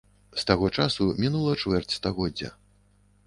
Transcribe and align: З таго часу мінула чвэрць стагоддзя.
З 0.39 0.45
таго 0.51 0.69
часу 0.83 1.07
мінула 1.25 1.53
чвэрць 1.63 1.95
стагоддзя. 1.97 2.49